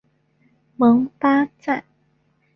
[0.77, 1.83] 蒙巴赞。